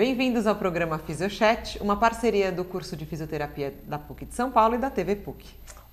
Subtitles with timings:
[0.00, 4.74] Bem-vindos ao programa Fisiochat, uma parceria do curso de fisioterapia da PUC de São Paulo
[4.74, 5.46] e da TV PUC.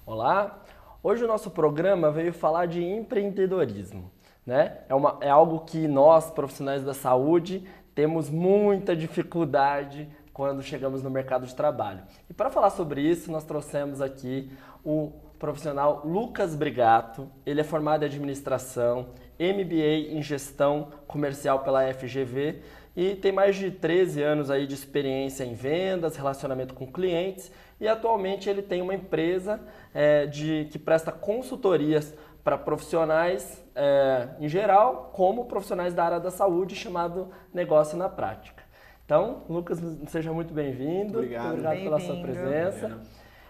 [0.05, 0.63] Olá!
[1.03, 4.09] Hoje o nosso programa veio falar de empreendedorismo.
[4.45, 4.77] Né?
[4.87, 11.09] É, uma, é algo que nós, profissionais da saúde, temos muita dificuldade quando chegamos no
[11.09, 11.99] mercado de trabalho.
[12.29, 14.49] E para falar sobre isso, nós trouxemos aqui
[14.85, 17.27] o profissional Lucas Brigato.
[17.45, 22.61] Ele é formado em administração, MBA em gestão comercial pela FGV
[22.97, 27.87] e tem mais de 13 anos aí de experiência em vendas, relacionamento com clientes e
[27.87, 29.61] atualmente ele tem uma empresa
[29.93, 32.11] é, de, que presta consultorias
[32.43, 38.63] para profissionais é, em geral, como profissionais da área da saúde, chamado Negócio na Prática.
[39.05, 41.19] Então, Lucas, seja muito bem-vindo.
[41.19, 41.49] Obrigado.
[41.49, 42.99] Obrigado bem pela sua presença.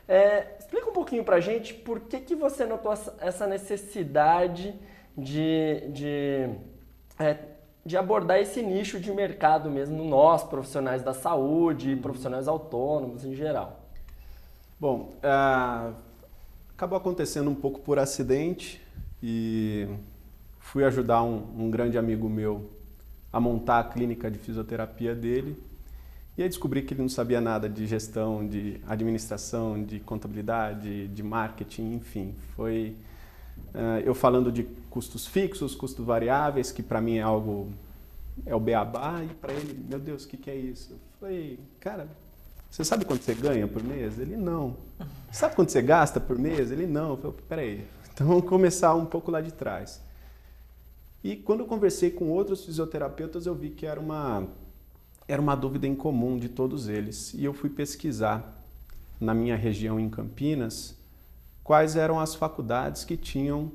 [0.10, 4.76] É, explica um pouquinho para a gente por que, que você notou essa necessidade
[5.18, 6.50] de, de,
[7.18, 7.38] é,
[7.88, 13.80] de abordar esse nicho de mercado mesmo, nós, profissionais da saúde, profissionais autônomos em geral.
[14.77, 15.93] Bom, uh,
[16.76, 18.82] acabou acontecendo um pouco por acidente
[19.24, 19.88] e
[20.60, 22.70] fui ajudar um, um, grande amigo meu
[23.32, 25.58] a montar a clínica de fisioterapia dele.
[26.38, 31.24] E aí descobri que ele não sabia nada de gestão, de administração, de contabilidade, de
[31.24, 32.35] marketing, enfim.
[32.54, 32.98] Foi
[34.05, 37.72] eu falando de custos fixos, custos variáveis, que para mim é algo
[38.46, 40.94] é o beabá, e para ele, meu Deus, o que, que é isso?
[40.94, 42.08] Eu falei, cara,
[42.70, 44.20] você sabe quanto você ganha por mês?
[44.20, 44.77] Ele não.
[45.32, 46.72] Sabe quanto você gasta por mês?
[46.72, 47.12] Ele não.
[47.12, 50.02] Eu falei, peraí, então vamos começar um pouco lá de trás.
[51.24, 54.48] E quando eu conversei com outros fisioterapeutas, eu vi que era uma,
[55.27, 57.34] era uma dúvida em comum de todos eles.
[57.34, 58.54] E eu fui pesquisar
[59.20, 60.96] na minha região em Campinas
[61.68, 63.70] quais eram as faculdades que tinham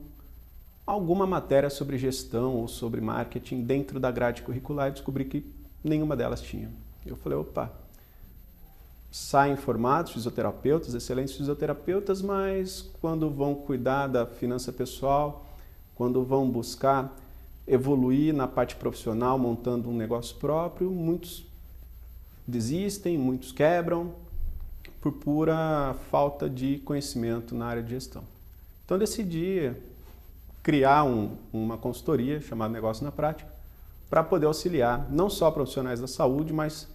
[0.86, 5.44] alguma matéria sobre gestão ou sobre marketing dentro da grade curricular e descobri que
[5.84, 6.72] nenhuma delas tinha.
[7.04, 7.70] Eu falei, opa,
[9.10, 15.44] saem formados fisioterapeutas, excelentes fisioterapeutas, mas quando vão cuidar da finança pessoal,
[15.94, 17.14] quando vão buscar
[17.68, 21.44] evoluir na parte profissional, montando um negócio próprio, muitos
[22.48, 24.14] desistem, muitos quebram
[25.02, 28.22] por pura falta de conhecimento na área de gestão.
[28.84, 29.72] Então decidi
[30.62, 33.50] criar um, uma consultoria chamada Negócio na Prática
[34.08, 36.86] para poder auxiliar não só profissionais da saúde, mas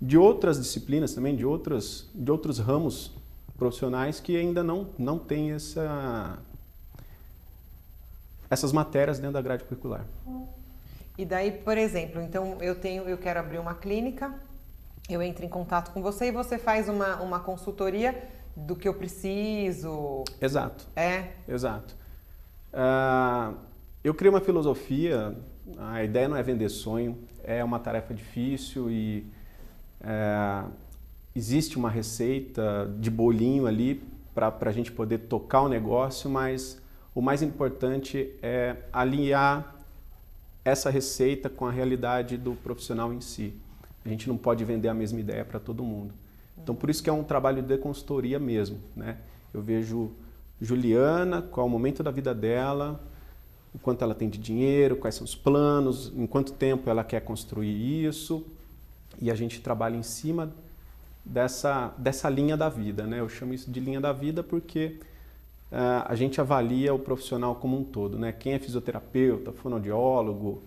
[0.00, 3.12] de outras disciplinas também, de, outras, de outros ramos
[3.56, 6.38] profissionais que ainda não, não têm essa,
[8.50, 10.04] essas matérias dentro da grade curricular.
[11.16, 14.34] E daí, por exemplo, então eu tenho, eu quero abrir uma clínica,
[15.08, 18.94] eu entro em contato com você e você faz uma, uma consultoria do que eu
[18.94, 20.24] preciso.
[20.40, 20.86] Exato.
[20.96, 21.32] É.
[21.46, 21.94] Exato.
[22.72, 23.56] Uh,
[24.02, 25.36] eu criei uma filosofia.
[25.78, 29.26] A ideia não é vender sonho, é uma tarefa difícil e
[30.00, 30.62] é,
[31.34, 34.00] existe uma receita de bolinho ali
[34.32, 36.80] para a gente poder tocar o negócio, mas
[37.12, 39.74] o mais importante é alinhar
[40.64, 43.54] essa receita com a realidade do profissional em si.
[44.06, 46.14] A gente não pode vender a mesma ideia para todo mundo.
[46.62, 48.78] Então, por isso que é um trabalho de consultoria mesmo.
[48.94, 49.16] Né?
[49.52, 50.12] Eu vejo
[50.60, 53.00] Juliana, qual é o momento da vida dela,
[53.74, 57.20] o quanto ela tem de dinheiro, quais são os planos, em quanto tempo ela quer
[57.20, 58.46] construir isso,
[59.20, 60.52] e a gente trabalha em cima
[61.24, 63.08] dessa, dessa linha da vida.
[63.08, 63.18] Né?
[63.18, 65.00] Eu chamo isso de linha da vida porque
[65.72, 68.16] uh, a gente avalia o profissional como um todo.
[68.16, 68.30] Né?
[68.30, 70.62] Quem é fisioterapeuta, fonoaudiólogo,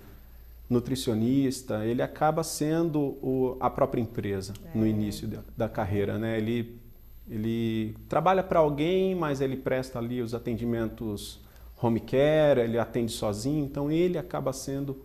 [0.70, 4.78] nutricionista, ele acaba sendo o, a própria empresa é.
[4.78, 6.18] no início da, da, carreira.
[6.18, 6.38] Né?
[6.38, 6.80] Ele,
[7.28, 11.40] ele trabalha para alguém, mas ele presta ali os atendimentos
[11.82, 15.02] home care, ele atende sozinho, então ele acaba sendo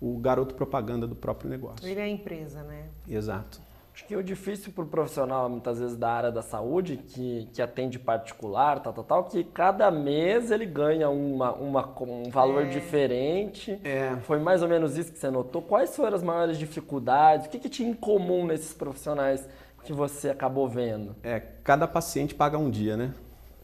[0.00, 1.86] o garoto propaganda do próprio negócio.
[1.86, 2.88] Ele é a empresa, né?
[3.08, 3.60] Exato.
[3.98, 7.60] Acho que o difícil para o profissional, muitas vezes, da área da saúde, que, que
[7.60, 12.68] atende particular, tal, tal, tal, que cada mês ele ganha uma, uma, um valor é.
[12.68, 13.80] diferente.
[13.82, 14.14] É.
[14.22, 15.60] Foi mais ou menos isso que você notou.
[15.60, 17.46] Quais foram as maiores dificuldades?
[17.46, 19.48] O que, que tinha em comum nesses profissionais
[19.82, 21.16] que você acabou vendo?
[21.24, 23.12] É, cada paciente paga um dia, né?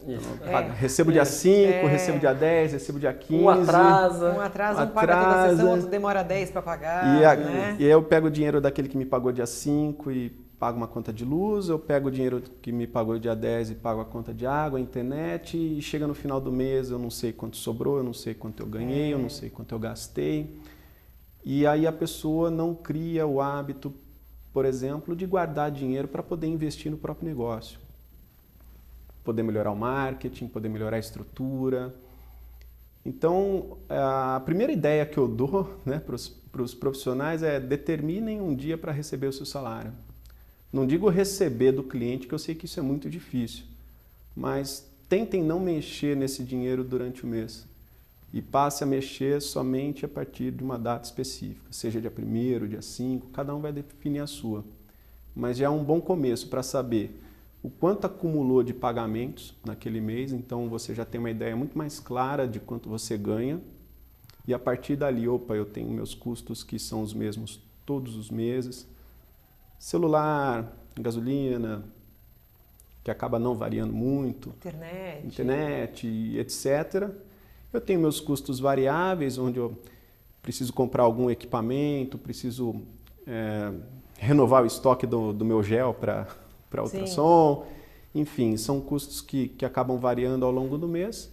[0.07, 0.71] É.
[0.79, 1.87] Recebo dia 5, é.
[1.87, 3.43] recebo dia 10, recebo dia 15.
[3.43, 4.31] Um atrasa.
[4.31, 7.19] Um atrasa, um paga toda a sessão, outro demora 10 para pagar.
[7.19, 7.75] E, a, né?
[7.79, 10.29] e aí eu pego o dinheiro daquele que me pagou dia 5 e
[10.59, 13.75] pago uma conta de luz, eu pego o dinheiro que me pagou dia 10 e
[13.75, 17.33] pago a conta de água, internet, e chega no final do mês, eu não sei
[17.33, 19.13] quanto sobrou, eu não sei quanto eu ganhei, é.
[19.13, 20.59] eu não sei quanto eu gastei.
[21.43, 23.93] E aí a pessoa não cria o hábito,
[24.53, 27.84] por exemplo, de guardar dinheiro para poder investir no próprio negócio
[29.25, 31.93] poder melhorar o marketing, poder melhorar a estrutura.
[33.03, 38.77] Então, a primeira ideia que eu dou né, para os profissionais é determinem um dia
[38.77, 39.91] para receber o seu salário.
[40.71, 43.63] Não digo receber do cliente, que eu sei que isso é muito difícil,
[44.35, 47.65] mas tentem não mexer nesse dinheiro durante o mês
[48.33, 52.81] e passe a mexer somente a partir de uma data específica, seja dia 1 dia
[52.81, 54.65] 5, cada um vai definir a sua.
[55.33, 57.17] Mas já é um bom começo para saber
[57.65, 61.99] o quanto acumulou de pagamentos naquele mês, então você já tem uma ideia muito mais
[61.99, 63.59] clara de quanto você ganha.
[64.47, 68.29] E a partir dali, opa, eu tenho meus custos que são os mesmos todos os
[68.29, 68.87] meses.
[69.79, 71.83] Celular, gasolina,
[73.03, 74.49] que acaba não variando muito.
[74.49, 75.25] Internet.
[75.25, 77.09] Internet, etc.
[77.73, 79.75] Eu tenho meus custos variáveis, onde eu
[80.43, 82.75] preciso comprar algum equipamento, preciso
[83.25, 83.71] é,
[84.19, 86.27] renovar o estoque do, do meu gel para
[86.71, 87.63] ultrassom.
[87.63, 88.21] Sim.
[88.21, 91.31] Enfim, são custos que, que acabam variando ao longo do mês.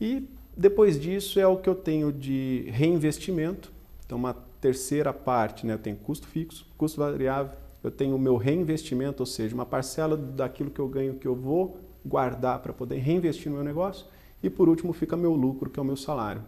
[0.00, 3.72] E depois disso é o que eu tenho de reinvestimento.
[4.06, 5.74] Então, uma terceira parte, né?
[5.74, 7.52] eu tenho custo fixo, custo variável,
[7.82, 11.34] eu tenho o meu reinvestimento, ou seja, uma parcela daquilo que eu ganho que eu
[11.34, 14.06] vou guardar para poder reinvestir no meu negócio.
[14.42, 16.42] E por último fica meu lucro, que é o meu salário.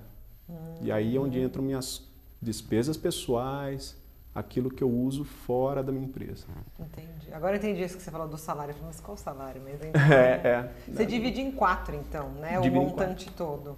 [0.48, 0.54] Hum.
[0.82, 1.44] E aí é onde hum.
[1.44, 2.04] entram minhas
[2.40, 3.96] despesas pessoais,
[4.34, 6.46] aquilo que eu uso fora da minha empresa.
[6.78, 7.32] Entendi.
[7.32, 8.74] Agora eu entendi isso que você falou do salário.
[8.82, 9.60] Mas qual o salário?
[9.64, 9.80] Mas
[10.10, 10.72] é, é.
[10.88, 12.60] Você divide em quatro, então, né?
[12.60, 13.76] Divide o montante todo.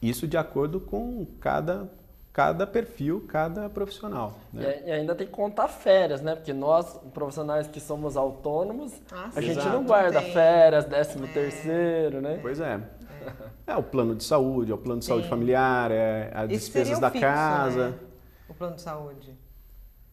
[0.00, 1.88] Isso de acordo com cada
[2.30, 4.38] cada perfil, cada profissional.
[4.52, 4.84] Né?
[4.86, 6.36] E, ainda tem que contar férias, né?
[6.36, 10.32] Porque nós, profissionais que somos autônomos, ah, a gente não guarda tem.
[10.32, 11.28] férias, décimo é.
[11.32, 12.38] terceiro, né?
[12.40, 12.80] Pois é.
[13.66, 13.72] é.
[13.72, 15.14] É o plano de saúde, é o plano de Sim.
[15.14, 17.88] saúde familiar, é as despesas da fixo, casa.
[17.88, 17.98] Né?
[18.48, 19.36] O plano de saúde.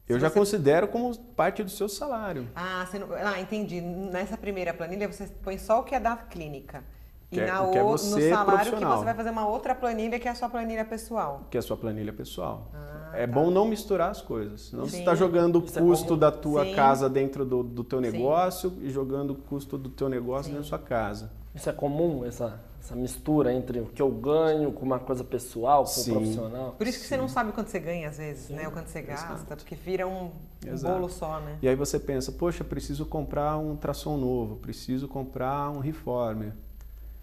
[0.07, 0.39] Eu já você...
[0.39, 2.47] considero como parte do seu salário.
[2.55, 3.07] Ah, não...
[3.15, 3.81] ah, entendi.
[3.81, 6.83] Nessa primeira planilha você põe só o que é da clínica.
[7.31, 10.27] E é, na o, é no salário que você vai fazer uma outra planilha que
[10.27, 11.47] é a sua planilha pessoal.
[11.49, 12.69] Que é a sua planilha pessoal.
[12.73, 13.33] Ah, é tá.
[13.33, 14.61] bom não misturar as coisas.
[14.69, 14.91] Senão Sim.
[14.91, 16.75] você está jogando o é custo é da tua Sim.
[16.75, 18.83] casa dentro do, do teu negócio Sim.
[18.83, 21.31] e jogando o custo do teu negócio dentro da sua casa.
[21.53, 25.83] Isso é comum, essa essa mistura entre o que eu ganho com uma coisa pessoal,
[25.83, 26.11] com Sim.
[26.11, 26.75] o profissional.
[26.77, 27.09] Por isso que Sim.
[27.09, 28.53] você não sabe quanto você ganha às vezes, Sim.
[28.53, 28.67] né?
[28.67, 29.55] O quanto você gasta, Exato.
[29.57, 30.29] porque vira um,
[30.65, 31.57] um bolo só, né?
[31.61, 36.53] E aí você pensa, poxa, preciso comprar um tração novo, preciso comprar um reformer.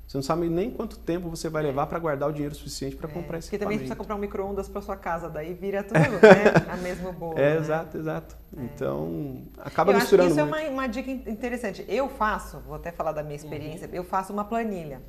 [0.05, 3.09] Você não sabe nem quanto tempo você vai levar para guardar o dinheiro suficiente para
[3.09, 5.95] é, comprar esse Porque também precisa comprar um micro-ondas para sua casa, daí vira tudo,
[6.21, 6.71] né?
[6.71, 7.39] A mesmo bolo.
[7.39, 7.61] É, né?
[7.61, 8.37] exato, exato.
[8.55, 8.63] É.
[8.63, 10.67] Então, acaba eu misturando acho que isso muito.
[10.67, 11.85] é uma, uma, dica interessante.
[11.89, 13.95] Eu faço, vou até falar da minha experiência, uhum.
[13.95, 15.01] eu faço uma planilha.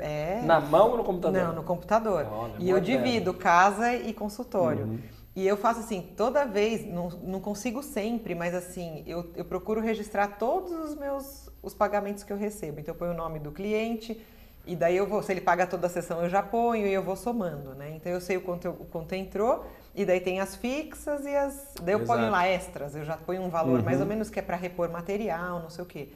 [0.00, 0.42] É...
[0.42, 1.42] Na mão ou no computador?
[1.42, 2.26] Não, no computador.
[2.30, 4.84] Olha, e eu divido casa e consultório.
[4.84, 4.98] Uhum.
[5.34, 9.80] E eu faço assim, toda vez, não, não consigo sempre, mas assim, eu, eu procuro
[9.80, 12.80] registrar todos os meus os pagamentos que eu recebo.
[12.80, 14.20] Então eu ponho o nome do cliente,
[14.66, 17.02] e daí eu vou, se ele paga toda a sessão, eu já ponho e eu
[17.02, 17.92] vou somando, né?
[17.96, 19.64] Então eu sei o quanto, o quanto entrou,
[19.94, 21.74] e daí tem as fixas e as.
[21.82, 22.18] Daí eu Exato.
[22.18, 23.84] ponho lá extras, eu já ponho um valor uhum.
[23.84, 26.08] mais ou menos que é para repor material, não sei o quê.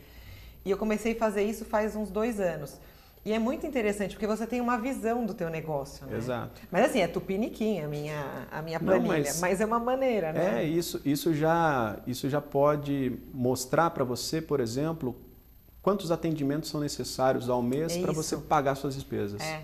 [0.65, 2.79] E eu comecei a fazer isso faz uns dois anos.
[3.25, 6.19] E é muito interessante, porque você tem uma visão do teu negócio, né?
[6.19, 6.61] Exato.
[6.71, 10.31] Mas assim, é tupiniquim a minha, a minha planilha, Não, mas, mas, é uma maneira,
[10.31, 10.63] né?
[10.63, 15.17] É, isso, isso, já, isso já pode mostrar para você, por exemplo,
[15.81, 19.41] quantos atendimentos são necessários ao mês é para você pagar suas despesas.
[19.41, 19.63] É.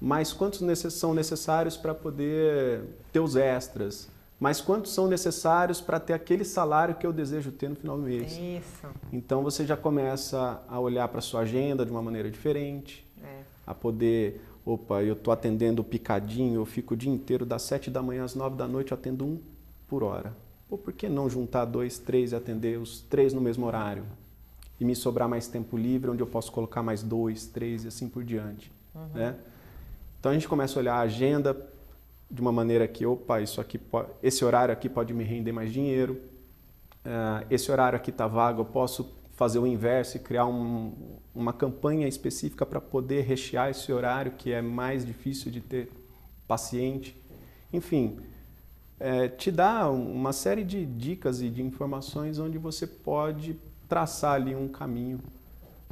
[0.00, 0.60] Mas quantos
[0.92, 4.08] são necessários para poder ter os extras,
[4.40, 8.04] mas quantos são necessários para ter aquele salário que eu desejo ter no final do
[8.04, 8.32] mês.
[8.32, 8.86] Isso.
[9.12, 13.42] Então você já começa a olhar para sua agenda de uma maneira diferente, é.
[13.66, 18.02] a poder, opa, eu estou atendendo picadinho, eu fico o dia inteiro das sete da
[18.02, 19.38] manhã às nove da noite, eu atendo um
[19.86, 20.34] por hora.
[20.70, 24.04] Ou por que não juntar dois, três e atender os três no mesmo horário?
[24.78, 28.08] E me sobrar mais tempo livre, onde eu posso colocar mais dois, três e assim
[28.08, 28.72] por diante.
[28.94, 29.08] Uhum.
[29.12, 29.36] Né?
[30.18, 31.54] Então a gente começa a olhar a agenda,
[32.30, 33.80] de uma maneira que, opa, isso aqui
[34.22, 36.20] esse horário aqui pode me render mais dinheiro,
[37.04, 40.92] uh, esse horário aqui está vago, eu posso fazer o inverso e criar um,
[41.34, 45.90] uma campanha específica para poder rechear esse horário que é mais difícil de ter
[46.46, 47.16] paciente.
[47.72, 48.18] Enfim,
[48.98, 53.56] é, te dá uma série de dicas e de informações onde você pode
[53.88, 55.18] traçar ali um caminho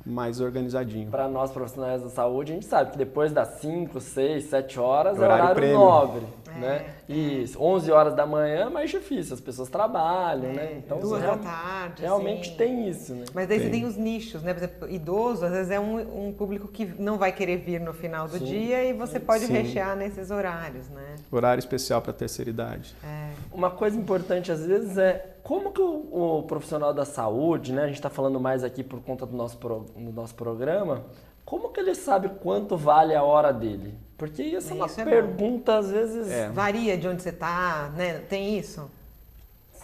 [0.04, 1.10] mais organizadinho.
[1.10, 5.18] Para nós profissionais da saúde, a gente sabe que depois das 5, 6, 7 horas
[5.18, 6.26] é horário, é horário nobre,
[6.64, 6.94] é, né?
[7.08, 10.62] E 11 horas da manhã é mais difícil, as pessoas trabalham, né?
[10.62, 10.82] é, né?
[10.84, 12.58] Então, duas da tarde, realmente assim.
[12.58, 13.24] tem isso, né?
[13.34, 13.66] Mas daí tem.
[13.66, 14.52] você tem os nichos, né?
[14.54, 17.92] Por exemplo, idoso, às vezes é um, um público que não vai querer vir no
[17.92, 18.44] final do Sim.
[18.44, 19.52] dia e você pode Sim.
[19.52, 21.16] rechear nesses horários, né?
[21.30, 22.94] Horário especial para terceira idade.
[23.04, 23.30] É.
[23.52, 27.84] Uma coisa importante às vezes é como que o, o profissional da saúde, né?
[27.84, 31.04] A gente está falando mais aqui por conta do nosso, pro, do nosso programa.
[31.48, 33.94] Como que ele sabe quanto vale a hora dele?
[34.18, 36.30] Porque essa é uma é pergunta, às vezes.
[36.30, 36.50] É.
[36.50, 38.18] Varia de onde você tá, né?
[38.18, 38.90] Tem isso?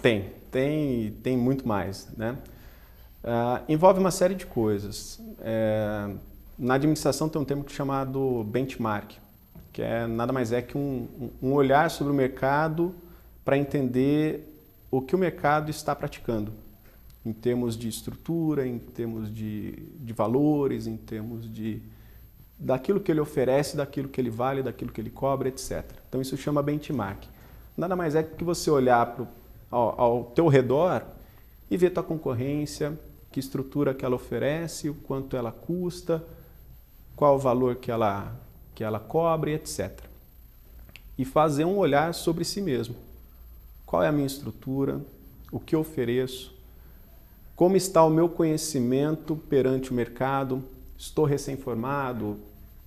[0.02, 2.36] Tem, tem, tem muito mais, né?
[3.24, 5.18] Ah, envolve uma série de coisas.
[5.40, 6.10] É,
[6.58, 9.12] na administração tem um termo chamado benchmark,
[9.72, 11.08] que é nada mais é que um,
[11.42, 12.94] um olhar sobre o mercado
[13.42, 14.54] para entender
[14.90, 16.52] o que o mercado está praticando,
[17.24, 21.80] em termos de estrutura, em termos de, de valores, em termos de
[22.58, 25.84] daquilo que ele oferece, daquilo que ele vale, daquilo que ele cobra, etc.
[26.08, 27.24] Então isso chama benchmark.
[27.76, 29.26] Nada mais é que você olhar pro,
[29.70, 31.02] ao, ao teu redor
[31.70, 32.98] e ver tua concorrência,
[33.32, 36.24] que estrutura que ela oferece, o quanto ela custa,
[37.16, 38.32] qual o valor que ela,
[38.74, 39.90] que ela cobra, etc.
[41.18, 42.94] E fazer um olhar sobre si mesmo.
[43.84, 45.00] Qual é a minha estrutura?
[45.50, 46.53] O que eu ofereço?
[47.56, 50.64] Como está o meu conhecimento perante o mercado?
[50.98, 52.36] Estou recém-formado?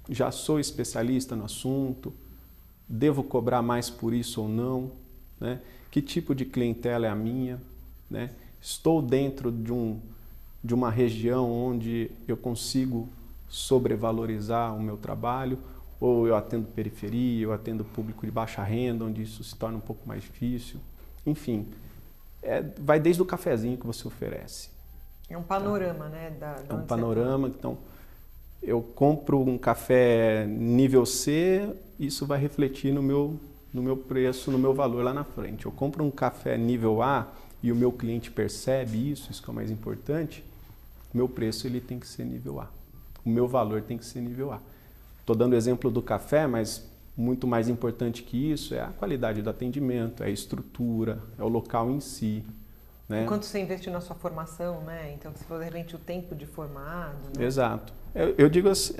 [0.09, 2.13] Já sou especialista no assunto?
[2.87, 4.91] Devo cobrar mais por isso ou não?
[5.39, 5.61] Né?
[5.89, 7.61] Que tipo de clientela é a minha?
[8.09, 8.31] Né?
[8.61, 10.01] Estou dentro de, um,
[10.61, 13.07] de uma região onde eu consigo
[13.47, 15.57] sobrevalorizar o meu trabalho?
[15.97, 19.81] Ou eu atendo periferia, eu atendo público de baixa renda, onde isso se torna um
[19.81, 20.77] pouco mais difícil?
[21.25, 21.65] Enfim,
[22.47, 24.69] é, vai desde o cafezinho que você oferece.
[25.29, 26.31] É um panorama, né?
[26.39, 27.77] Da, É um panorama, então
[28.63, 33.37] eu compro um café nível C, isso vai refletir no meu,
[33.73, 35.65] no meu preço, no meu valor lá na frente.
[35.65, 37.27] Eu compro um café nível A
[37.61, 40.43] e o meu cliente percebe isso, isso que é o mais importante,
[41.13, 42.69] meu preço ele tem que ser nível A.
[43.25, 44.61] O meu valor tem que ser nível A.
[45.19, 46.87] Estou dando o exemplo do café, mas
[47.17, 51.47] muito mais importante que isso é a qualidade do atendimento, é a estrutura, é o
[51.47, 52.43] local em si.
[53.09, 53.25] Né?
[53.25, 55.13] Quanto você investiu na sua formação, né?
[55.13, 57.43] Então, se for de repente o tempo de formado, né?
[57.43, 57.91] Exato.
[58.13, 58.93] Eu, eu digo assim,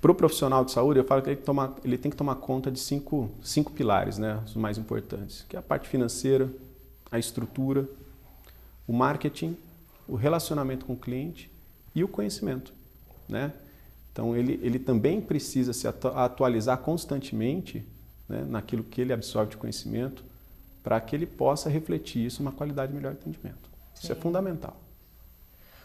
[0.00, 2.70] para o profissional de saúde, eu falo que ele, toma, ele tem que tomar conta
[2.70, 6.50] de cinco, cinco pilares, né, os mais importantes, que é a parte financeira,
[7.10, 7.88] a estrutura,
[8.86, 9.56] o marketing,
[10.06, 11.50] o relacionamento com o cliente
[11.94, 12.72] e o conhecimento,
[13.28, 13.52] né?
[14.16, 17.86] Então ele, ele também precisa se atu- atualizar constantemente
[18.26, 20.24] né, naquilo que ele absorve de conhecimento
[20.82, 23.68] para que ele possa refletir isso numa qualidade melhor de atendimento.
[23.94, 24.20] Isso é Sim.
[24.22, 24.74] fundamental.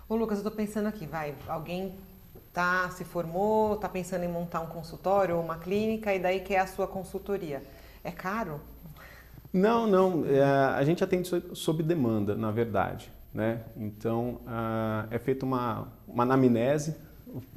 [0.07, 1.93] Ô Lucas, eu tô pensando aqui, vai, alguém
[2.53, 6.59] tá, se formou, tá pensando em montar um consultório ou uma clínica e daí quer
[6.59, 7.61] a sua consultoria.
[8.01, 8.61] É caro?
[9.51, 10.25] Não, não.
[10.25, 13.11] é, a gente atende so- sob demanda, na verdade.
[13.33, 13.61] Né?
[13.75, 16.95] Então, ah, é feita uma, uma anamnese,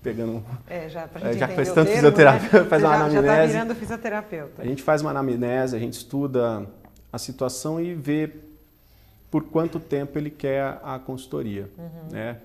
[0.02, 0.42] pegando.
[0.66, 2.68] É, já É, gente já que faz o tanto termo, fisioterapeuta, né?
[2.68, 3.52] faz Você uma já, já tá anamnese.
[3.52, 4.62] virando fisioterapeuta.
[4.62, 6.66] A gente faz uma anamnese, a gente estuda
[7.12, 8.30] a situação e vê
[9.30, 11.68] por quanto tempo ele quer a consultoria.
[12.10, 12.38] Né?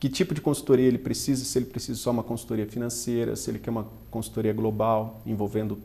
[0.00, 3.58] Que tipo de consultoria ele precisa, se ele precisa só uma consultoria financeira, se ele
[3.58, 5.78] quer uma consultoria global, envolvendo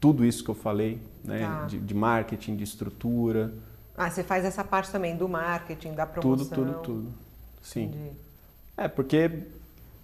[0.00, 1.40] tudo isso que eu falei, né?
[1.40, 1.64] Tá.
[1.66, 3.50] de, de marketing, de estrutura,
[3.96, 6.54] Ah, você faz essa parte também do marketing, da tudo, promoção.
[6.54, 7.08] tudo, tudo.
[7.62, 7.84] Sim.
[7.84, 8.10] Entendi.
[8.76, 9.30] É, porque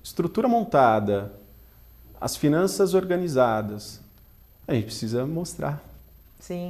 [0.02, 1.32] estrutura montada,
[2.21, 4.00] as finanças organizadas,
[4.66, 5.82] a gente precisa mostrar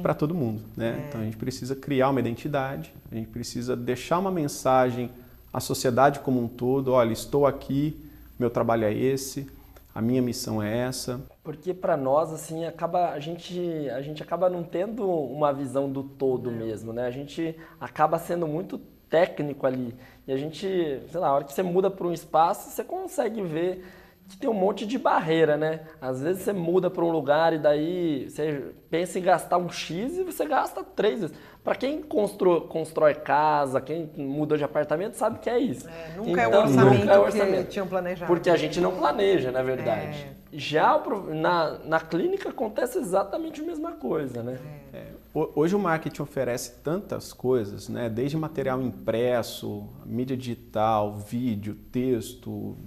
[0.01, 0.99] para todo mundo, né?
[1.03, 1.07] É.
[1.07, 5.09] Então a gente precisa criar uma identidade, a gente precisa deixar uma mensagem
[5.51, 7.99] à sociedade como um todo, olha, estou aqui,
[8.37, 9.47] meu trabalho é esse,
[9.93, 11.21] a minha missão é essa.
[11.43, 16.03] Porque para nós, assim, acaba, a, gente, a gente acaba não tendo uma visão do
[16.03, 17.05] todo mesmo, né?
[17.05, 18.81] A gente acaba sendo muito
[19.17, 19.93] técnico ali.
[20.27, 20.65] E a gente,
[21.11, 23.85] sei lá, a hora que você muda para um espaço, você consegue ver
[24.27, 25.81] que tem um monte de barreira, né?
[26.01, 30.17] Às vezes você muda para um lugar e daí você pensa em gastar um X
[30.17, 31.35] e você gasta três vezes.
[31.63, 35.87] Para quem constrói, constrói casa, quem muda de apartamento, sabe que é isso.
[35.87, 37.69] É, nunca é o Então, orçamento nunca é o que orçamento.
[37.69, 38.27] tinham planejado.
[38.33, 40.27] Porque a gente não planeja, na verdade.
[40.39, 40.42] É.
[40.55, 41.01] Já
[41.33, 44.59] na, na clínica acontece exatamente a mesma coisa, né?
[44.93, 48.07] É, ho- hoje o marketing oferece tantas coisas, né?
[48.09, 52.77] Desde material impresso, mídia digital, vídeo, texto,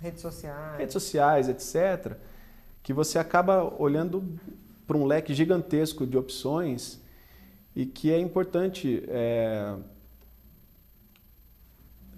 [0.00, 0.78] Redes sociais.
[0.78, 2.16] redes sociais, etc.,
[2.82, 4.24] que você acaba olhando
[4.86, 6.98] para um leque gigantesco de opções
[7.76, 9.76] e que é importante é,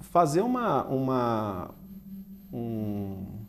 [0.01, 1.71] fazer uma, uma,
[2.53, 3.44] um-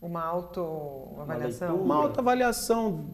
[0.00, 1.68] Uma autoavaliação.
[1.68, 1.72] leitura.
[1.84, 3.04] uma autoavaliação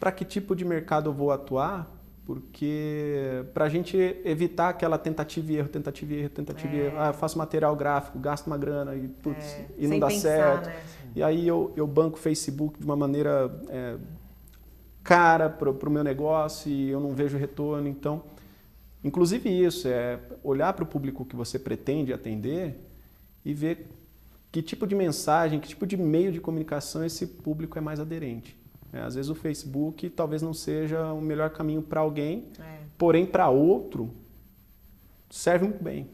[0.00, 1.88] para que tipo de mercado eu vou atuar,
[2.26, 6.84] porque para a gente evitar aquela tentativa e erro, tentativa e erro, tentativa e É.
[6.86, 10.00] erro, ah, eu faço material gráfico, gasto uma grana e, putz, É, e não sem
[10.00, 10.66] dá pensar, certo.
[10.66, 10.82] né?
[11.16, 13.96] E aí eu, eu banco o Facebook de uma maneira é,
[15.02, 17.88] cara para o meu negócio e eu não vejo retorno.
[17.88, 18.22] Então,
[19.02, 22.78] inclusive isso, é olhar para o público que você pretende atender
[23.44, 23.88] e ver
[24.50, 28.56] que tipo de mensagem, que tipo de meio de comunicação esse público é mais aderente.
[28.92, 32.78] É, às vezes o Facebook talvez não seja o melhor caminho para alguém, é.
[32.96, 34.10] porém para outro
[35.30, 36.08] serve muito bem.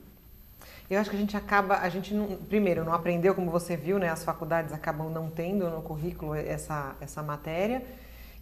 [0.90, 3.98] Eu acho que a gente acaba, a gente não, primeiro não aprendeu como você viu,
[3.98, 4.08] né?
[4.10, 7.82] As faculdades acabam não tendo no currículo essa essa matéria.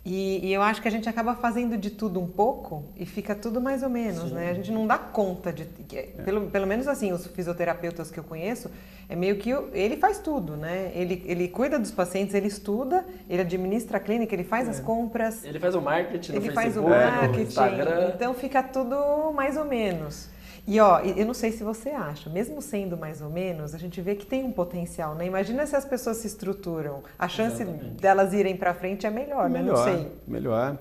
[0.04, 3.36] E, e, eu acho que a gente acaba fazendo de tudo um pouco e fica
[3.36, 4.34] tudo mais ou menos, Sim.
[4.34, 4.50] né?
[4.50, 5.68] A gente não dá conta de.
[5.94, 6.02] É.
[6.24, 8.68] Pelo, pelo menos assim, os fisioterapeutas que eu conheço,
[9.08, 10.90] é meio que ele faz tudo, né?
[10.92, 14.70] Ele, ele cuida dos pacientes, ele estuda, ele administra a clínica, ele faz é.
[14.72, 15.44] as compras.
[15.44, 18.12] Ele faz o marketing, ele faz o marketing.
[18.12, 20.31] Então fica tudo mais ou menos.
[20.66, 24.00] E ó, eu não sei se você acha, mesmo sendo mais ou menos, a gente
[24.00, 25.26] vê que tem um potencial, né?
[25.26, 28.00] Imagina se as pessoas se estruturam, a chance Exatamente.
[28.00, 29.72] delas irem para frente é melhor, melhor, né?
[29.72, 30.12] Não sei.
[30.26, 30.78] Melhor.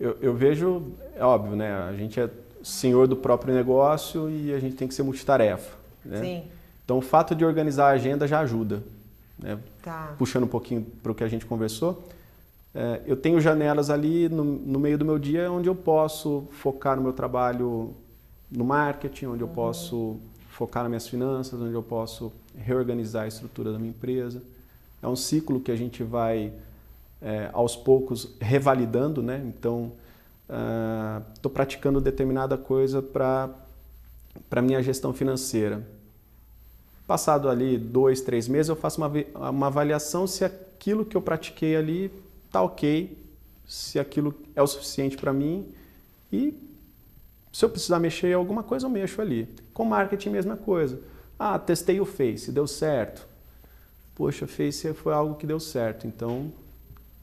[0.00, 1.72] Eu, eu vejo, é óbvio, né?
[1.72, 2.28] A gente é
[2.62, 6.20] senhor do próprio negócio e a gente tem que ser multitarefa, né?
[6.20, 6.42] Sim.
[6.84, 8.82] Então o fato de organizar a agenda já ajuda,
[9.38, 9.58] né?
[9.80, 10.12] Tá.
[10.18, 12.02] Puxando um pouquinho para o que a gente conversou.
[12.74, 16.96] É, eu tenho janelas ali no, no meio do meu dia onde eu posso focar
[16.96, 17.94] no meu trabalho
[18.50, 23.72] no marketing, onde eu posso focar nas minhas finanças, onde eu posso reorganizar a estrutura
[23.72, 24.42] da minha empresa.
[25.02, 26.52] É um ciclo que a gente vai
[27.22, 29.42] é, aos poucos revalidando, né?
[29.46, 29.92] Então,
[31.34, 33.50] estou uh, praticando determinada coisa para
[34.48, 35.86] para minha gestão financeira.
[37.06, 41.74] Passado ali dois, três meses, eu faço uma, uma avaliação se aquilo que eu pratiquei
[41.74, 42.12] ali
[42.46, 43.16] está ok,
[43.66, 45.66] se aquilo é o suficiente para mim
[46.32, 46.54] e
[47.52, 49.48] se eu precisar mexer em alguma coisa, eu mexo ali.
[49.74, 51.00] Com marketing, mesma coisa.
[51.38, 53.26] Ah, testei o Face, deu certo.
[54.14, 56.52] Poxa, Face foi algo que deu certo, então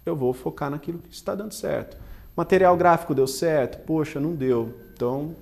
[0.06, 1.98] eu vou focar naquilo que está dando certo.
[2.36, 3.84] Material gráfico deu certo?
[3.86, 4.74] Poxa, não deu.
[4.94, 5.36] Então.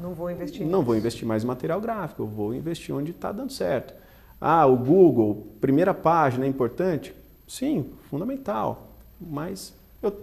[0.00, 0.66] Não vou investir.
[0.66, 3.94] Não vou investir mais em material gráfico, eu vou investir onde está dando certo.
[4.40, 7.14] Ah, o Google, primeira página é importante?
[7.46, 8.88] Sim, fundamental.
[9.20, 10.20] Mas eu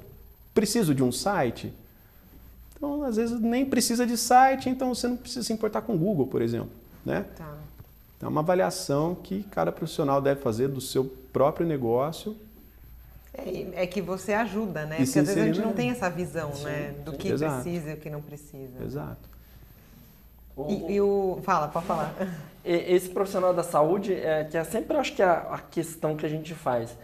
[0.53, 1.71] preciso de um site?
[2.79, 5.97] Então, às vezes, nem precisa de site, então você não precisa se importar com o
[5.97, 6.71] Google, por exemplo.
[7.05, 7.25] Né?
[7.35, 7.57] Tá.
[8.15, 12.37] Então, é uma avaliação que cada profissional deve fazer do seu próprio negócio.
[13.33, 14.95] É, é que você ajuda, né?
[14.95, 16.63] Porque às vezes a gente não tem essa visão, Sim.
[16.63, 16.95] né?
[17.03, 17.61] Do que Exato.
[17.61, 18.83] precisa e o que não precisa.
[18.83, 19.29] Exato.
[20.67, 21.39] E, e, o...
[21.43, 22.13] Fala, pode falar.
[22.63, 26.25] Esse profissional da saúde, é, que é sempre acho que é a, a questão que
[26.25, 26.95] a gente faz,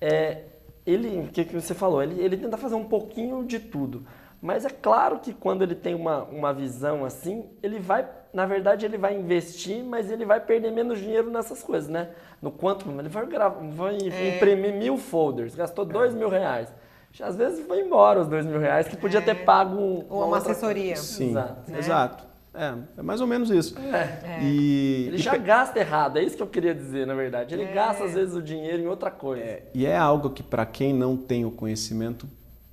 [0.00, 0.42] é,
[0.84, 4.04] ele, o que, que você falou, ele, ele tenta fazer um pouquinho de tudo.
[4.46, 8.86] Mas é claro que quando ele tem uma, uma visão assim, ele vai, na verdade,
[8.86, 12.10] ele vai investir, mas ele vai perder menos dinheiro nessas coisas, né?
[12.40, 14.36] No quanto ele vai, gravar, vai é.
[14.36, 16.72] imprimir mil folders, gastou dois mil reais.
[17.20, 19.22] Às vezes foi embora os dois mil reais, que podia é.
[19.22, 20.94] ter pago um, uma, uma assessoria.
[20.94, 21.72] Sim, exato.
[21.72, 21.78] É.
[21.78, 22.24] exato.
[22.54, 23.76] É, é mais ou menos isso.
[23.80, 24.44] É.
[24.44, 27.52] E, ele e já gasta errado, é isso que eu queria dizer, na verdade.
[27.52, 27.72] Ele é.
[27.72, 29.42] gasta, às vezes, o dinheiro em outra coisa.
[29.42, 32.28] É, e é algo que, para quem não tem o conhecimento,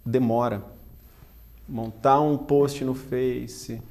[0.05, 0.72] demora
[1.67, 3.81] montar um post no Face,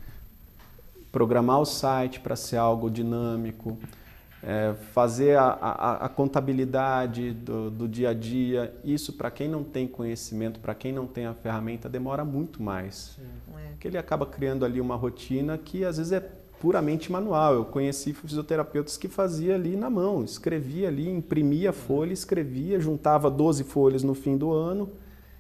[1.11, 3.79] programar o site para ser algo dinâmico,
[4.43, 8.75] é, fazer a, a, a contabilidade do, do, dia a dia.
[8.85, 13.17] Isso, para quem não tem conhecimento, para quem não tem a ferramenta, demora muito mais.
[13.17, 13.23] Sim.
[13.57, 13.69] É.
[13.71, 16.21] Porque ele acaba criando ali uma rotina que às vezes é
[16.61, 17.55] puramente manual.
[17.55, 23.65] Eu conheci fisioterapeutas que fazia ali na mão, escrevia ali, imprimia folha, escrevia, juntava 12
[23.65, 24.91] folhas no fim do ano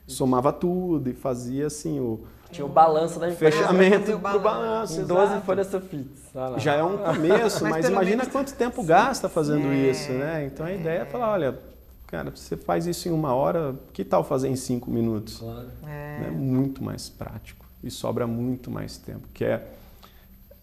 [0.07, 2.21] somava tudo e fazia assim o
[2.53, 3.57] tinha o balanço da empresa.
[3.57, 5.01] Fechamento do balanço.
[5.01, 6.23] Em 12 folhas sulfites.
[6.59, 8.33] Já é um começo, mas, mas imagina menos...
[8.33, 10.45] quanto tempo gasta fazendo é, isso, né?
[10.45, 10.75] Então a é.
[10.77, 11.59] ideia é falar, olha,
[12.07, 15.38] cara, você faz isso em uma hora, que tal fazer em cinco minutos?
[15.38, 15.69] Claro.
[15.87, 16.25] É.
[16.27, 19.67] é muito mais prático e sobra muito mais tempo, que é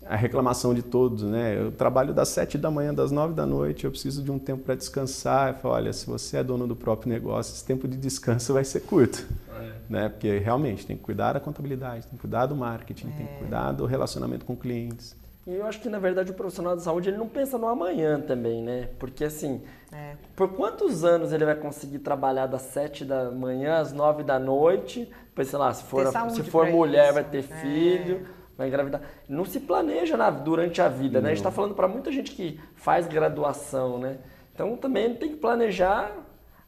[0.05, 1.57] a reclamação de todos, né?
[1.59, 4.63] Eu trabalho das sete da manhã, das nove da noite, eu preciso de um tempo
[4.63, 5.49] para descansar.
[5.49, 8.63] Eu falo, olha, se você é dono do próprio negócio, esse tempo de descanso vai
[8.63, 9.27] ser curto,
[9.59, 9.71] é.
[9.89, 10.09] né?
[10.09, 13.12] Porque realmente tem que cuidar da contabilidade, tem que cuidar do marketing, é.
[13.17, 13.38] tem que é.
[13.38, 15.15] cuidar do relacionamento com clientes.
[15.45, 18.21] E eu acho que na verdade o profissional de saúde ele não pensa no amanhã
[18.21, 18.89] também, né?
[18.99, 20.15] Porque assim, é.
[20.35, 25.12] por quantos anos ele vai conseguir trabalhar das sete da manhã às nove da noite?
[25.27, 27.13] Depois, sei lá, se for, se for mulher isso.
[27.13, 27.41] vai ter é.
[27.41, 29.02] filho vai engravidar.
[29.28, 31.30] Não se planeja na, durante a vida, né?
[31.30, 34.17] A gente está falando para muita gente que faz graduação, né?
[34.54, 36.12] Então também tem que planejar,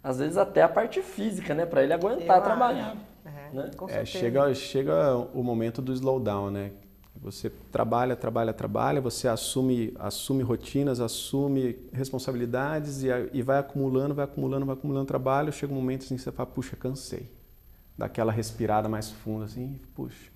[0.02, 1.66] às vezes até a parte física, né?
[1.66, 2.96] Para ele aguentar Eu trabalhar.
[3.26, 3.72] É, né?
[3.90, 6.72] é, chega, chega o momento do slowdown, né?
[7.22, 14.24] Você trabalha, trabalha, trabalha, você assume, assume rotinas, assume responsabilidades e, e vai acumulando, vai
[14.24, 15.52] acumulando, vai acumulando trabalho.
[15.52, 17.30] Chega um momento assim que você fala, puxa, cansei.
[17.98, 20.31] Daquela respirada mais funda assim, puxa,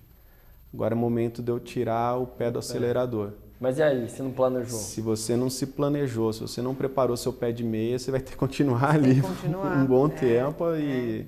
[0.76, 3.30] Agora é o momento de eu tirar o pé do acelerador.
[3.58, 4.78] Mas e aí, se não planejou?
[4.78, 8.20] Se você não se planejou, se você não preparou seu pé de meia, você vai
[8.20, 9.78] ter que continuar ali continuar.
[9.78, 10.78] um bom é, tempo é.
[10.78, 11.26] e,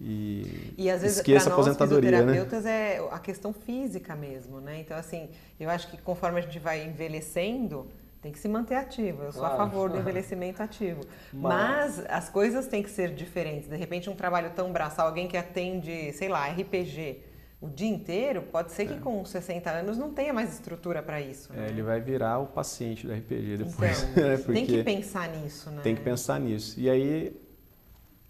[0.00, 2.16] e, e às vezes esqueça a aposentadoria, né?
[2.16, 2.94] fisioterapeutas né?
[2.94, 4.80] é a questão física mesmo, né?
[4.80, 5.28] Então assim,
[5.60, 7.86] eu acho que conforme a gente vai envelhecendo,
[8.22, 9.24] tem que se manter ativo.
[9.24, 9.54] Eu sou claro.
[9.54, 11.02] a favor do envelhecimento ativo.
[11.30, 11.98] Mas...
[11.98, 12.06] Mas...
[12.08, 13.68] as coisas têm que ser diferentes.
[13.68, 17.31] De repente, um trabalho tão braçal, alguém que atende, sei lá, RPG
[17.62, 18.98] o dia inteiro, pode ser que é.
[18.98, 21.52] com 60 anos não tenha mais estrutura para isso.
[21.52, 21.68] É, né?
[21.68, 24.02] ele vai virar o paciente do RPG depois.
[24.02, 25.80] Então, é, tem que pensar nisso, né?
[25.80, 26.78] Tem que pensar nisso.
[26.80, 27.40] E aí,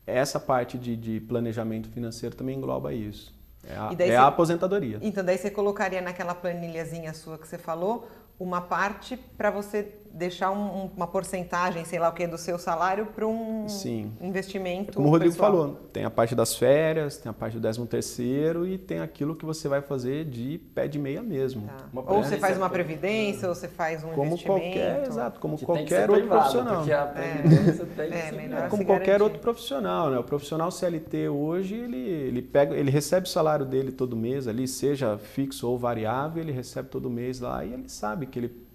[0.06, 3.34] essa parte de, de planejamento financeiro também engloba isso.
[3.66, 4.98] É a, é você, a aposentadoria.
[5.00, 8.06] Então, daí você colocaria naquela planilhazinha sua que você falou
[8.38, 13.06] uma parte para você deixar um, uma porcentagem, sei lá o que, do seu salário
[13.06, 14.12] para um Sim.
[14.20, 14.94] investimento.
[14.94, 15.50] Como o Rodrigo pessoal.
[15.50, 19.34] falou, tem a parte das férias, tem a parte do 13 terceiro e tem aquilo
[19.34, 21.66] que você vai fazer de pé de meia mesmo.
[21.66, 22.02] Tá.
[22.06, 24.60] Ou você faz uma previdência, ou você faz um como investimento.
[24.60, 26.76] Qualquer, exato, como que qualquer outro privado, profissional.
[26.76, 28.64] Porque a previdência é.
[28.64, 29.22] é, como qualquer garantir.
[29.22, 30.18] outro profissional, né?
[30.18, 34.68] O profissional CLT hoje, ele, ele, pega, ele recebe o salário dele todo mês ali,
[34.68, 38.71] seja fixo ou variável, ele recebe todo mês lá e ele sabe que ele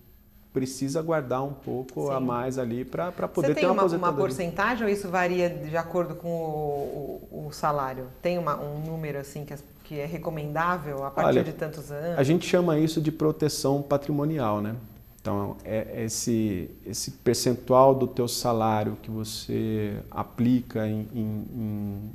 [0.58, 2.14] precisa guardar um pouco Sim.
[2.14, 6.16] a mais ali para poder ter uma, uma, uma porcentagem ou isso varia de acordo
[6.16, 8.08] com o, o, o salário?
[8.24, 12.18] Tem uma, um número assim que, que é recomendável a partir Olha, de tantos anos?
[12.18, 14.76] A gente chama isso de proteção patrimonial, né?
[15.22, 22.12] Então, é esse, esse percentual do teu salário que você aplica em, em,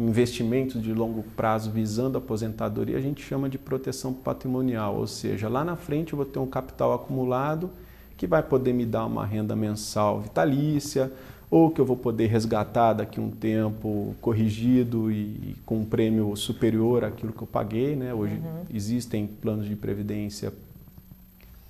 [0.00, 5.46] investimentos de longo prazo visando a aposentadoria, a gente chama de proteção patrimonial, ou seja,
[5.48, 7.70] lá na frente eu vou ter um capital acumulado
[8.16, 11.12] que vai poder me dar uma renda mensal vitalícia,
[11.50, 16.34] ou que eu vou poder resgatar daqui um tempo corrigido e, e com um prêmio
[16.36, 17.96] superior àquilo que eu paguei.
[17.96, 18.14] Né?
[18.14, 18.64] Hoje uhum.
[18.72, 20.52] existem planos de previdência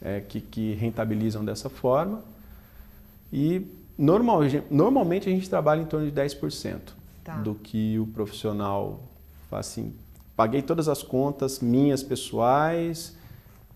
[0.03, 2.21] é, que, que rentabilizam dessa forma.
[3.33, 3.63] E
[3.97, 4.41] normal,
[4.71, 7.00] normalmente a gente trabalha em torno de 10%
[7.31, 7.37] tá.
[7.41, 9.01] do que o profissional
[9.49, 9.95] faz assim.
[10.37, 13.17] Paguei todas as contas minhas pessoais,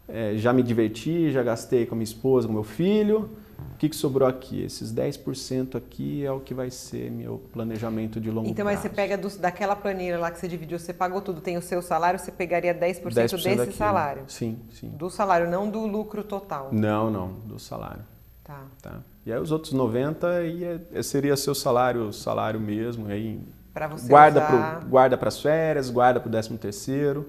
[0.08, 3.30] é, já me diverti, já gastei com a minha esposa, com meu filho.
[3.74, 4.62] O que, que sobrou aqui?
[4.62, 8.78] Esses 10% aqui é o que vai ser meu planejamento de longo então, prazo.
[8.78, 11.56] Então, mas você pega do, daquela planilha lá que você dividiu, você pagou tudo, tem
[11.56, 13.72] o seu salário, você pegaria 10%, 10 desse daquilo.
[13.72, 14.24] salário?
[14.28, 14.88] Sim, sim.
[14.88, 16.70] Do salário, não do lucro total?
[16.72, 18.02] Não, não, do salário.
[18.42, 18.64] Tá.
[18.82, 19.00] tá.
[19.26, 23.06] E aí os outros 90 ia, seria seu salário, salário mesmo.
[23.08, 23.40] Aí
[23.72, 24.80] pra você guarda usar...
[24.80, 27.26] pro, guarda para as férias, guarda para o 13 terceiro.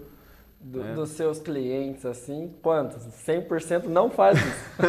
[0.59, 0.93] Do, né?
[0.93, 3.03] Dos seus clientes, assim, quantos?
[3.25, 4.81] 100% não faz isso.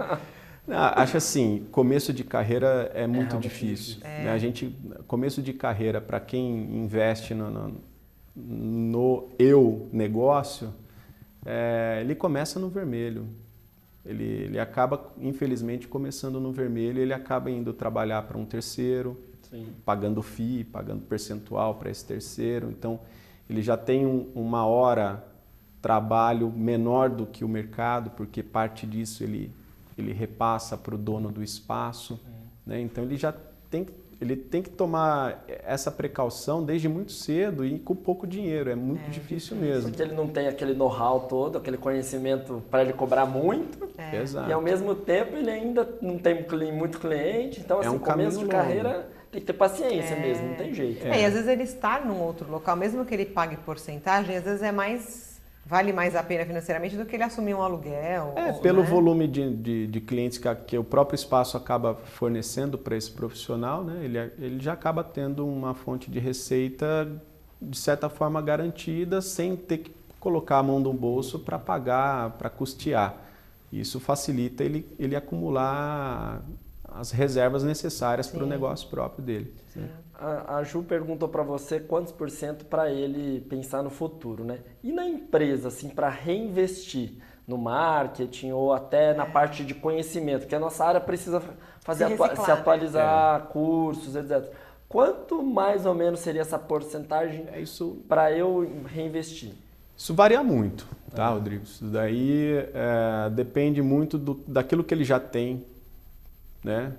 [0.66, 3.98] não, acho assim, começo de carreira é muito é, difícil.
[4.02, 4.24] É.
[4.24, 4.32] Né?
[4.32, 4.74] A gente,
[5.06, 7.80] começo de carreira, para quem investe no, no,
[8.34, 10.72] no eu negócio,
[11.44, 13.28] é, ele começa no vermelho.
[14.04, 19.18] Ele, ele acaba, infelizmente, começando no vermelho, ele acaba indo trabalhar para um terceiro,
[19.50, 19.66] Sim.
[19.84, 22.70] pagando FII, pagando percentual para esse terceiro.
[22.70, 23.00] Então,
[23.48, 25.24] ele já tem um, uma hora
[25.80, 29.50] trabalho menor do que o mercado, porque parte disso ele,
[29.96, 32.20] ele repassa para o dono do espaço.
[32.66, 32.80] Né?
[32.80, 33.34] Então, ele já
[33.70, 38.70] tem que ele tem que tomar essa precaução desde muito cedo e com pouco dinheiro.
[38.70, 39.90] É muito é, difícil mesmo.
[39.90, 43.88] Porque ele não tem aquele know-how todo, aquele conhecimento para ele cobrar muito.
[43.98, 44.22] É.
[44.22, 44.48] Exato.
[44.48, 47.60] E ao mesmo tempo ele ainda não tem muito cliente.
[47.60, 50.20] Então, é assim, é um começo de carreira tem que ter paciência é.
[50.20, 51.04] mesmo, não tem jeito.
[51.04, 51.22] É.
[51.22, 54.62] e às vezes ele está num outro local, mesmo que ele pague porcentagem, às vezes
[54.62, 55.33] é mais
[55.66, 58.34] vale mais a pena financeiramente do que ele assumir um aluguel.
[58.36, 58.88] É, ou, pelo né?
[58.88, 63.82] volume de, de, de, clientes que, que o próprio espaço acaba fornecendo para esse profissional,
[63.82, 64.04] né?
[64.04, 67.10] ele, ele já acaba tendo uma fonte de receita
[67.60, 72.50] de certa forma garantida, sem ter que colocar a mão no bolso para pagar, para
[72.50, 73.14] custear.
[73.72, 76.42] Isso facilita ele, ele acumular
[76.94, 79.54] as reservas necessárias para o negócio próprio dele.
[80.14, 84.60] A, a Ju perguntou para você quantos por cento para ele pensar no futuro, né?
[84.82, 87.14] E na empresa, assim, para reinvestir
[87.46, 91.42] no marketing ou até na parte de conhecimento, que a nossa área precisa
[91.80, 93.46] fazer se, reciclar, se atualizar, né?
[93.50, 94.50] cursos, etc.
[94.88, 97.62] Quanto mais ou menos seria essa porcentagem é
[98.08, 99.52] para eu reinvestir?
[99.96, 101.64] Isso varia muito, tá, Rodrigo?
[101.64, 105.64] Isso daí é, depende muito do, daquilo que ele já tem,
[106.64, 106.94] né?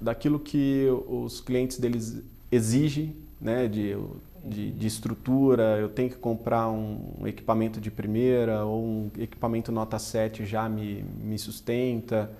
[0.00, 3.68] daquilo que os clientes deles exigem, né?
[3.68, 3.96] de,
[4.44, 9.98] de, de, estrutura, eu tenho que comprar um equipamento de primeira ou um equipamento nota
[9.98, 12.30] 7 já me, me sustenta,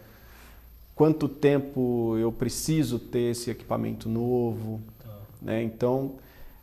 [0.95, 4.81] quanto tempo eu preciso ter esse equipamento novo.
[5.03, 5.17] Tá.
[5.41, 5.63] Né?
[5.63, 6.17] Então,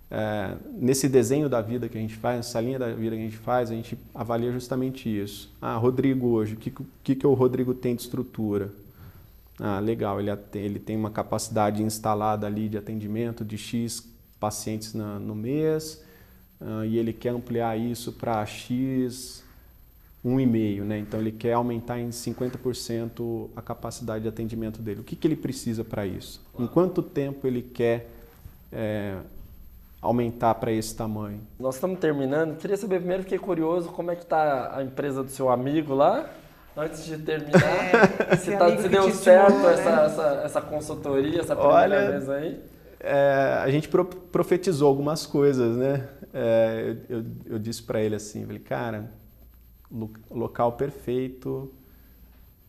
[0.09, 3.25] é, nesse desenho da vida que a gente faz, nessa linha da vida que a
[3.25, 5.49] gente faz, a gente avalia justamente isso.
[5.61, 8.69] Ah, Rodrigo hoje, o que, que, que o Rodrigo tem de estrutura?
[9.63, 15.19] Ah, legal, ele, ele tem uma capacidade instalada ali de atendimento de X pacientes na,
[15.19, 16.03] no mês
[16.59, 19.43] uh, e ele quer ampliar isso para X
[20.25, 20.97] 1,5, né?
[20.97, 25.01] Então ele quer aumentar em 50% a capacidade de atendimento dele.
[25.01, 26.41] O que, que ele precisa para isso?
[26.57, 28.09] Em quanto tempo ele quer
[28.71, 29.17] é,
[30.01, 31.39] aumentar para esse tamanho?
[31.59, 32.57] Nós estamos terminando.
[32.57, 36.27] Queria saber primeiro, fiquei curioso, como é que está a empresa do seu amigo lá?
[36.75, 37.59] Antes de terminar,
[38.29, 40.05] é, se, tá, se deu certo essa, né?
[40.05, 42.61] essa, essa, consultoria, essa primeira Olha, vez aí?
[42.99, 46.07] É, a gente pro, profetizou algumas coisas, né?
[46.33, 49.11] É, eu, eu, disse para ele assim, falei, cara,
[50.29, 51.73] local perfeito,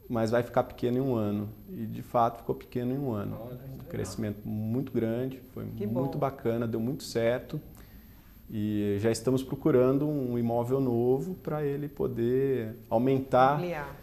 [0.08, 1.48] mas vai ficar pequeno em um ano.
[1.68, 3.38] E de fato ficou pequeno em um ano.
[3.74, 6.18] um crescimento muito grande, foi que muito bom.
[6.18, 7.60] bacana, deu muito certo.
[8.54, 13.96] E já estamos procurando um imóvel novo para ele poder aumentar, Ampliar.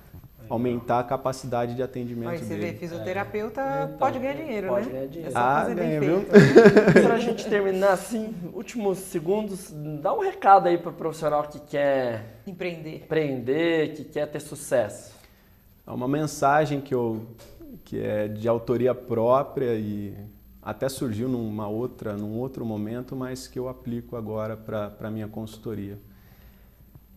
[0.50, 2.72] aumentar a capacidade de atendimento Mas você dele.
[2.72, 3.84] vê, fisioterapeuta é.
[3.84, 4.92] então, pode ganhar dinheiro, pode né?
[4.92, 5.32] Ganhar dinheiro.
[5.32, 6.26] É ah, ganha, viu?
[7.04, 11.60] para a gente terminar assim, últimos segundos, dá um recado aí para o profissional que
[11.60, 15.14] quer empreender, empreender, que quer ter sucesso.
[15.86, 17.24] É uma mensagem que eu
[17.86, 20.16] que é de autoria própria e
[20.62, 25.28] até surgiu numa outra, num outro momento, mas que eu aplico agora para a minha
[25.28, 25.98] consultoria.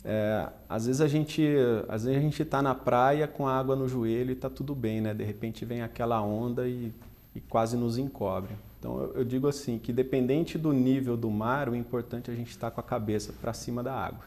[0.05, 1.47] É, às vezes a gente
[1.89, 4.75] às vezes a gente está na praia com a água no joelho e está tudo
[4.75, 5.15] bem, né?
[5.15, 6.93] De repente vem aquela onda e,
[7.35, 8.53] e quase nos encobre.
[8.79, 12.37] Então eu, eu, digo assim que dependente do nível do mar, o importante é a
[12.37, 14.25] gente estar tá com a cabeça para cima da água.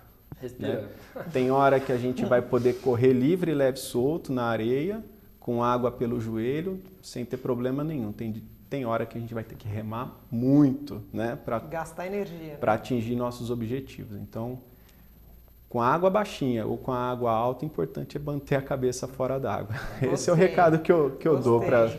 [0.59, 0.87] Né?
[1.33, 5.03] Tem hora que a gente vai poder correr livre, leve, solto na areia,
[5.41, 8.13] com água pelo joelho, sem ter problema nenhum.
[8.13, 8.31] Tem
[8.69, 12.73] tem hora que a gente vai ter que remar muito, né, para gastar energia, para
[12.73, 14.17] atingir nossos objetivos.
[14.17, 14.59] Então,
[15.69, 19.07] com a água baixinha ou com a água alta, o importante é manter a cabeça
[19.07, 19.75] fora d'água.
[20.01, 21.91] Esse é o recado que eu, que eu dou para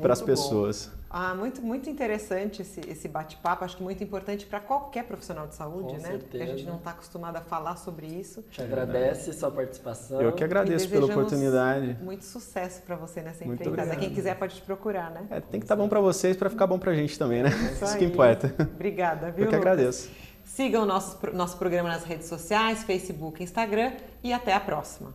[0.00, 0.90] para as pessoas.
[1.18, 3.64] Ah, muito, muito interessante esse, esse bate-papo.
[3.64, 6.10] Acho que muito importante para qualquer profissional de saúde, Com né?
[6.10, 6.26] Certeza.
[6.28, 8.42] Porque a gente não está acostumado a falar sobre isso.
[8.50, 9.32] Te agradece é.
[9.32, 10.20] sua participação.
[10.20, 11.96] Eu que agradeço pela oportunidade.
[12.02, 13.92] Muito sucesso para você nessa muito empreitada.
[13.92, 13.98] Obrigado.
[13.98, 15.26] Quem quiser pode te procurar, né?
[15.30, 17.42] É, tem que estar tá bom para vocês para ficar bom para a gente também,
[17.42, 17.48] né?
[17.48, 18.54] Isso, isso que importa.
[18.74, 19.46] Obrigada, viu?
[19.46, 20.10] Eu que agradeço.
[20.44, 25.14] Sigam o nosso, nosso programa nas redes sociais, Facebook, Instagram e até a próxima.